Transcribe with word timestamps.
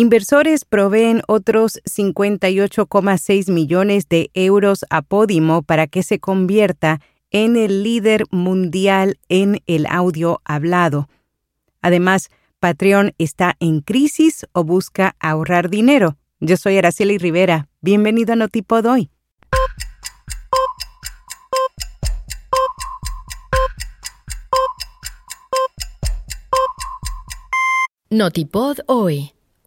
Inversores 0.00 0.64
proveen 0.64 1.22
otros 1.26 1.80
58,6 1.84 3.50
millones 3.50 4.08
de 4.08 4.30
euros 4.32 4.86
a 4.90 5.02
Podimo 5.02 5.62
para 5.62 5.88
que 5.88 6.04
se 6.04 6.20
convierta 6.20 7.00
en 7.32 7.56
el 7.56 7.82
líder 7.82 8.22
mundial 8.30 9.18
en 9.28 9.60
el 9.66 9.86
audio 9.86 10.40
hablado. 10.44 11.08
Además, 11.82 12.28
Patreon 12.60 13.12
está 13.18 13.56
en 13.58 13.80
crisis 13.80 14.46
o 14.52 14.62
busca 14.62 15.16
ahorrar 15.18 15.68
dinero. 15.68 16.16
Yo 16.38 16.56
soy 16.56 16.78
Araceli 16.78 17.18
Rivera. 17.18 17.68
Bienvenido 17.80 18.34
a 18.34 18.36
Notipod 18.36 18.86
hoy. 18.86 19.10
Notipod 28.10 28.78
hoy 28.86 29.32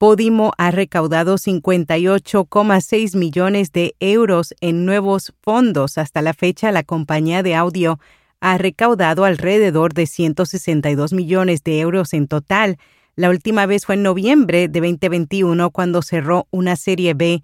Podimo 0.00 0.52
ha 0.56 0.70
recaudado 0.70 1.36
58,6 1.36 3.18
millones 3.18 3.70
de 3.70 3.96
euros 4.00 4.54
en 4.62 4.86
nuevos 4.86 5.34
fondos. 5.42 5.98
Hasta 5.98 6.22
la 6.22 6.32
fecha, 6.32 6.72
la 6.72 6.84
compañía 6.84 7.42
de 7.42 7.54
audio 7.54 7.98
ha 8.40 8.56
recaudado 8.56 9.26
alrededor 9.26 9.92
de 9.92 10.06
162 10.06 11.12
millones 11.12 11.62
de 11.64 11.80
euros 11.80 12.14
en 12.14 12.28
total. 12.28 12.78
La 13.14 13.28
última 13.28 13.66
vez 13.66 13.84
fue 13.84 13.96
en 13.96 14.02
noviembre 14.02 14.68
de 14.68 14.80
2021 14.80 15.70
cuando 15.70 16.00
cerró 16.00 16.46
una 16.50 16.76
serie 16.76 17.12
B 17.12 17.42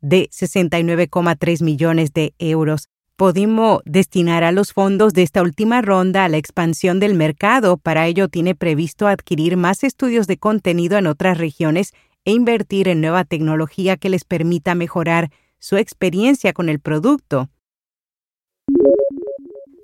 de 0.00 0.30
69,3 0.30 1.62
millones 1.62 2.14
de 2.14 2.32
euros. 2.38 2.88
Podimo 3.18 3.82
destinará 3.84 4.52
los 4.52 4.72
fondos 4.72 5.12
de 5.12 5.24
esta 5.24 5.42
última 5.42 5.82
ronda 5.82 6.24
a 6.24 6.28
la 6.28 6.36
expansión 6.36 7.00
del 7.00 7.16
mercado. 7.16 7.76
Para 7.76 8.06
ello 8.06 8.28
tiene 8.28 8.54
previsto 8.54 9.08
adquirir 9.08 9.56
más 9.56 9.82
estudios 9.82 10.28
de 10.28 10.36
contenido 10.36 10.96
en 10.98 11.08
otras 11.08 11.36
regiones 11.36 11.94
e 12.28 12.32
invertir 12.32 12.88
en 12.88 13.00
nueva 13.00 13.24
tecnología 13.24 13.96
que 13.96 14.10
les 14.10 14.24
permita 14.24 14.74
mejorar 14.74 15.30
su 15.58 15.78
experiencia 15.78 16.52
con 16.52 16.68
el 16.68 16.78
producto. 16.78 17.48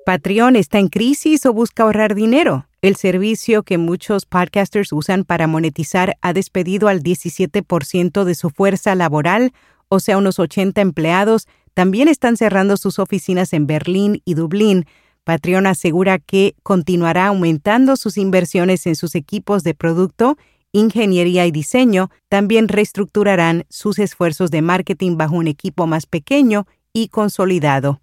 Patreon 0.04 0.54
está 0.54 0.78
en 0.78 0.88
crisis 0.88 1.46
o 1.46 1.54
busca 1.54 1.84
ahorrar 1.84 2.14
dinero. 2.14 2.66
El 2.82 2.96
servicio 2.96 3.62
que 3.62 3.78
muchos 3.78 4.26
podcasters 4.26 4.92
usan 4.92 5.24
para 5.24 5.46
monetizar 5.46 6.18
ha 6.20 6.34
despedido 6.34 6.88
al 6.88 7.02
17% 7.02 8.24
de 8.24 8.34
su 8.34 8.50
fuerza 8.50 8.94
laboral, 8.94 9.54
o 9.88 9.98
sea, 9.98 10.18
unos 10.18 10.38
80 10.38 10.82
empleados, 10.82 11.48
también 11.72 12.08
están 12.08 12.36
cerrando 12.36 12.76
sus 12.76 12.98
oficinas 12.98 13.54
en 13.54 13.66
Berlín 13.66 14.20
y 14.26 14.34
Dublín. 14.34 14.84
Patreon 15.24 15.66
asegura 15.66 16.18
que 16.18 16.56
continuará 16.62 17.28
aumentando 17.28 17.96
sus 17.96 18.18
inversiones 18.18 18.86
en 18.86 18.96
sus 18.96 19.14
equipos 19.14 19.62
de 19.62 19.72
producto, 19.72 20.36
ingeniería 20.74 21.46
y 21.46 21.50
diseño. 21.50 22.10
También 22.28 22.68
reestructurarán 22.68 23.64
sus 23.70 23.98
esfuerzos 23.98 24.50
de 24.50 24.60
marketing 24.60 25.16
bajo 25.16 25.36
un 25.36 25.46
equipo 25.46 25.86
más 25.86 26.04
pequeño 26.04 26.66
y 26.92 27.08
consolidado. 27.08 28.02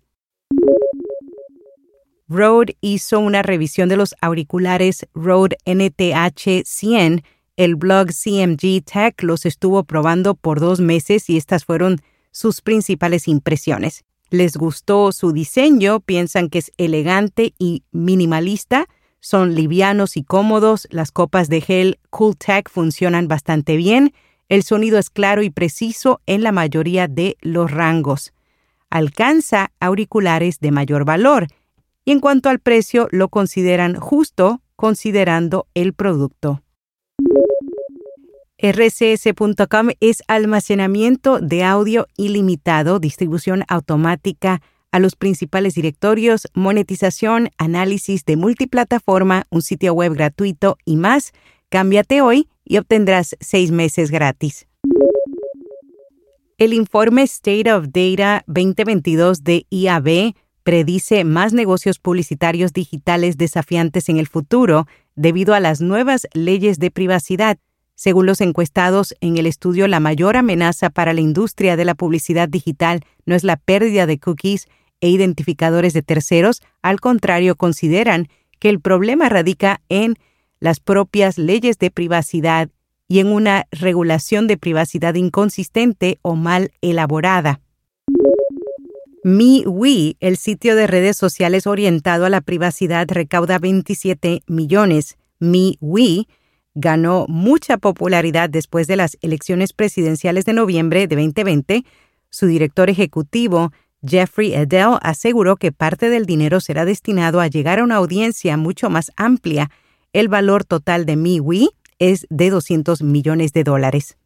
Rode 2.28 2.78
hizo 2.82 3.20
una 3.20 3.42
revisión 3.42 3.90
de 3.90 3.98
los 3.98 4.16
auriculares 4.22 5.06
Rode 5.14 5.58
NTH 5.66 6.64
100. 6.66 7.24
El 7.58 7.76
blog 7.76 8.08
CMG 8.08 8.84
Tech 8.86 9.22
los 9.22 9.46
estuvo 9.46 9.84
probando 9.84 10.36
por 10.36 10.62
dos 10.62 10.80
meses 10.80 11.30
y 11.30 11.36
estas 11.36 11.66
fueron 11.66 12.02
sus 12.32 12.62
principales 12.62 13.28
impresiones. 13.28 14.06
Les 14.30 14.56
gustó 14.56 15.12
su 15.12 15.34
diseño, 15.34 16.00
piensan 16.00 16.50
que 16.50 16.60
es 16.60 16.72
elegante 16.78 17.54
y 17.60 17.84
minimalista, 17.92 18.88
son 19.22 19.56
livianos 19.56 20.18
y 20.18 20.24
cómodos, 20.24 20.88
las 20.92 21.12
copas 21.12 21.48
de 21.48 21.62
gel 21.62 22.00
CoolTech 22.10 22.70
funcionan 22.70 23.28
bastante 23.28 23.78
bien, 23.78 24.14
el 24.50 24.64
sonido 24.64 24.98
es 25.00 25.10
claro 25.10 25.44
y 25.44 25.50
preciso 25.50 26.20
en 26.26 26.44
la 26.44 26.52
mayoría 26.52 27.08
de 27.08 27.38
los 27.40 27.72
rangos. 27.72 28.34
Alcanza 28.90 29.72
auriculares 29.80 30.60
de 30.60 30.72
mayor 30.72 31.06
valor 31.06 31.48
y 32.04 32.12
en 32.12 32.20
cuanto 32.20 32.50
al 32.50 32.60
precio 32.60 33.08
lo 33.12 33.30
consideran 33.30 33.96
justo 33.96 34.62
considerando 34.76 35.68
el 35.76 35.94
producto. 35.94 36.64
RCS.com 38.58 39.90
es 40.00 40.24
almacenamiento 40.28 41.40
de 41.40 41.64
audio 41.64 42.08
ilimitado, 42.18 43.00
distribución 43.00 43.64
automática 43.68 44.62
a 44.92 45.00
los 45.00 45.16
principales 45.16 45.76
directorios, 45.76 46.48
monetización, 46.54 47.50
análisis 47.58 48.26
de 48.26 48.36
multiplataforma, 48.36 49.46
un 49.50 49.62
sitio 49.62 49.94
web 49.94 50.14
gratuito 50.14 50.78
y 50.86 50.98
más. 50.98 51.32
Cámbiate 51.70 52.22
hoy 52.22 52.50
y 52.66 52.78
obtendrás 52.78 53.36
seis 53.40 53.72
meses 53.72 54.12
gratis. 54.12 54.68
El 56.58 56.74
informe 56.74 57.24
State 57.24 57.72
of 57.72 57.88
Data 57.90 58.44
2022 58.48 59.44
de 59.44 59.66
IAB 59.70 60.36
predice 60.64 61.24
más 61.24 61.54
negocios 61.54 61.98
publicitarios 61.98 62.72
digitales 62.72 63.38
desafiantes 63.38 64.10
en 64.10 64.18
el 64.18 64.28
futuro 64.28 64.86
debido 65.16 65.56
a 65.56 65.60
las 65.60 65.82
nuevas 65.82 66.28
leyes 66.34 66.78
de 66.78 66.92
privacidad 66.92 67.58
según 68.02 68.26
los 68.26 68.42
encuestados 68.42 69.14
en 69.22 69.38
el 69.38 69.46
estudio, 69.46 69.88
la 69.88 70.00
mayor 70.00 70.36
amenaza 70.36 70.90
para 70.90 71.14
la 71.14 71.22
industria 71.22 71.76
de 71.76 71.86
la 71.86 71.94
publicidad 71.94 72.50
digital 72.50 73.02
no 73.28 73.36
es 73.36 73.44
la 73.44 73.58
pérdida 73.58 74.08
de 74.08 74.18
cookies 74.18 74.68
e 75.02 75.10
identificadores 75.10 75.94
de 75.94 76.02
terceros, 76.02 76.62
al 76.82 77.00
contrario, 77.00 77.56
consideran 77.56 78.30
que 78.60 78.70
el 78.70 78.80
problema 78.80 79.28
radica 79.28 79.82
en 79.90 80.16
las 80.60 80.80
propias 80.80 81.38
leyes 81.38 81.78
de 81.80 81.92
privacidad 81.92 82.70
y 83.08 83.20
en 83.20 83.28
una 83.28 83.66
regulación 83.72 84.48
de 84.48 84.58
privacidad 84.58 85.16
inconsistente 85.16 86.20
o 86.22 86.36
mal 86.36 86.72
elaborada. 86.82 87.60
MeWe, 89.24 90.16
el 90.20 90.38
sitio 90.38 90.76
de 90.76 90.88
redes 90.88 91.18
sociales 91.18 91.68
orientado 91.68 92.26
a 92.26 92.30
la 92.30 92.42
privacidad, 92.42 93.08
recauda 93.10 93.60
27 93.60 94.42
millones. 94.48 95.18
MeWe 95.40 96.28
ganó 96.74 97.26
mucha 97.28 97.78
popularidad 97.78 98.50
después 98.50 98.88
de 98.88 98.96
las 98.96 99.18
elecciones 99.22 99.74
presidenciales 99.74 100.46
de 100.46 100.54
noviembre 100.54 101.06
de 101.08 101.16
2020, 101.16 101.84
su 102.30 102.48
director 102.48 102.90
ejecutivo, 102.90 103.72
Jeffrey 104.06 104.54
Edel, 104.54 104.98
aseguró 105.02 105.56
que 105.56 105.72
parte 105.72 106.10
del 106.10 106.26
dinero 106.26 106.60
será 106.60 106.86
destinado 106.86 107.40
a 107.40 107.48
llegar 107.48 107.80
a 107.80 107.84
una 107.84 107.96
audiencia 107.96 108.58
mucho 108.58 108.90
más 108.90 109.12
amplia. 109.16 109.70
El 110.14 110.28
valor 110.28 110.64
total 110.64 111.06
de 111.06 111.16
MeWe 111.16 111.70
es 112.00 112.26
de 112.30 112.50
200 112.50 113.04
millones 113.04 113.54
de 113.54 113.64
dólares. 113.64 114.18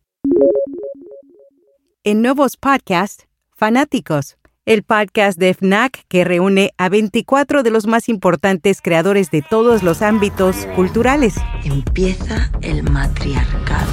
En 2.04 2.22
nuevos 2.22 2.58
podcasts, 2.58 3.28
fanáticos 3.56 4.38
el 4.66 4.82
podcast 4.82 5.38
de 5.38 5.54
FNAC 5.54 6.06
que 6.08 6.24
reúne 6.24 6.72
a 6.78 6.90
24 6.90 7.62
de 7.62 7.70
los 7.70 7.86
más 7.86 8.10
importantes 8.10 8.82
creadores 8.82 9.30
de 9.30 9.44
todos 9.44 9.84
los 9.84 10.02
ámbitos 10.02 10.66
culturales. 10.76 11.36
Empieza 11.64 12.52
el 12.62 12.82
matriarcado. 12.82 13.92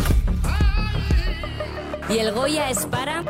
¿Y 2.08 2.18
el 2.18 2.32
Goya 2.32 2.70
es 2.70 2.86
para? 2.86 3.22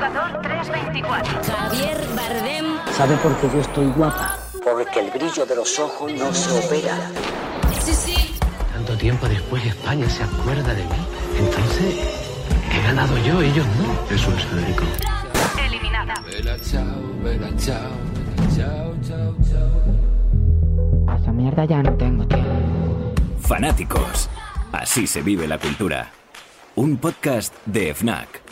Jugador 0.00 0.40
324. 0.40 1.42
Javier 1.44 1.98
Bardem. 2.16 2.64
¿Sabe 2.90 3.16
por 3.16 3.36
qué 3.36 3.50
yo 3.52 3.60
estoy 3.60 3.84
guapa? 3.88 4.38
Porque 4.64 5.00
el 5.00 5.10
brillo 5.10 5.44
de 5.44 5.54
los 5.54 5.78
ojos 5.78 6.10
no 6.14 6.32
se 6.32 6.58
opera. 6.58 6.96
Sí, 7.84 7.92
sí. 7.92 8.34
Tanto 8.72 8.96
tiempo 8.96 9.28
después 9.28 9.62
España 9.66 10.08
se 10.08 10.22
acuerda 10.22 10.72
de 10.72 10.84
mí. 10.84 11.06
Entonces, 11.38 12.48
he 12.72 12.82
ganado 12.82 13.14
yo, 13.18 13.42
ellos 13.42 13.66
no. 13.76 14.14
Eso 14.14 14.34
es 14.34 14.44
Federico. 14.46 14.84
A 21.06 21.32
mierda 21.32 21.64
ya 21.66 21.82
no 21.82 21.92
tengo 21.98 22.26
tiempo. 22.26 23.12
Fanáticos. 23.42 24.30
Así 24.72 25.06
se 25.06 25.20
vive 25.20 25.46
la 25.46 25.58
cultura. 25.58 26.10
Un 26.76 26.96
podcast 26.96 27.54
de 27.66 27.92
FNAC. 27.92 28.49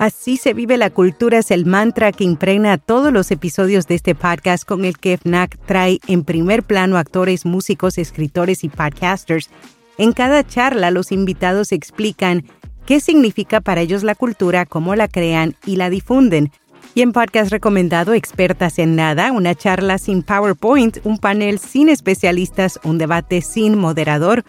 Así 0.00 0.38
se 0.38 0.54
vive 0.54 0.78
la 0.78 0.88
cultura 0.88 1.40
es 1.40 1.50
el 1.50 1.66
mantra 1.66 2.10
que 2.10 2.24
impregna 2.24 2.78
todos 2.78 3.12
los 3.12 3.30
episodios 3.30 3.86
de 3.86 3.96
este 3.96 4.14
podcast 4.14 4.64
con 4.64 4.86
el 4.86 4.96
que 4.96 5.18
FNAC 5.18 5.58
trae 5.66 6.00
en 6.06 6.24
primer 6.24 6.62
plano 6.62 6.96
actores, 6.96 7.44
músicos, 7.44 7.98
escritores 7.98 8.64
y 8.64 8.70
podcasters 8.70 9.50
En 9.98 10.12
cada 10.12 10.42
charla 10.42 10.90
los 10.90 11.12
invitados 11.12 11.70
explican 11.70 12.46
qué 12.86 12.98
significa 13.00 13.60
para 13.60 13.82
ellos 13.82 14.02
la 14.02 14.14
cultura, 14.14 14.64
cómo 14.64 14.94
la 14.94 15.06
crean 15.06 15.54
y 15.66 15.76
la 15.76 15.90
difunden. 15.90 16.50
Y 16.94 17.02
en 17.02 17.12
podcast 17.12 17.50
recomendado 17.50 18.14
Expertas 18.14 18.78
en 18.78 18.96
Nada, 18.96 19.32
una 19.32 19.54
charla 19.54 19.98
sin 19.98 20.22
PowerPoint, 20.22 20.96
un 21.04 21.18
panel 21.18 21.58
sin 21.58 21.90
especialistas, 21.90 22.80
un 22.84 22.96
debate 22.96 23.42
sin 23.42 23.76
moderador, 23.76 24.44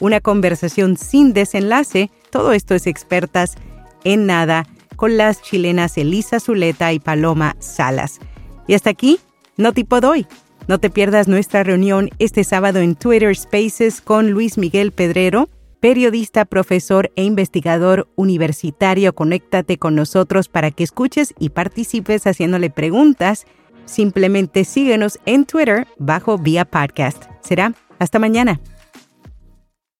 una 0.00 0.20
conversación 0.20 0.96
sin 0.96 1.34
desenlace, 1.34 2.10
todo 2.30 2.50
esto 2.52 2.74
es 2.74 2.88
Expertas 2.88 3.54
en 4.02 4.26
Nada 4.26 4.66
con 4.98 5.16
las 5.16 5.40
chilenas 5.40 5.96
Elisa 5.96 6.40
Zuleta 6.40 6.92
y 6.92 6.98
Paloma 6.98 7.54
Salas. 7.60 8.18
Y 8.66 8.74
hasta 8.74 8.90
aquí, 8.90 9.20
no 9.56 9.72
tipo 9.72 10.00
doy. 10.00 10.26
No 10.66 10.80
te 10.80 10.90
pierdas 10.90 11.28
nuestra 11.28 11.62
reunión 11.62 12.10
este 12.18 12.42
sábado 12.42 12.80
en 12.80 12.96
Twitter 12.96 13.34
Spaces 13.34 14.00
con 14.00 14.32
Luis 14.32 14.58
Miguel 14.58 14.90
Pedrero, 14.90 15.48
periodista, 15.78 16.44
profesor 16.44 17.12
e 17.14 17.22
investigador 17.22 18.08
universitario. 18.16 19.14
Conéctate 19.14 19.78
con 19.78 19.94
nosotros 19.94 20.48
para 20.48 20.72
que 20.72 20.82
escuches 20.82 21.32
y 21.38 21.50
participes 21.50 22.26
haciéndole 22.26 22.68
preguntas. 22.68 23.46
Simplemente 23.84 24.64
síguenos 24.64 25.20
en 25.26 25.46
Twitter 25.46 25.86
bajo 25.96 26.38
Vía 26.38 26.64
Podcast. 26.64 27.24
Será 27.40 27.72
hasta 28.00 28.18
mañana. 28.18 28.60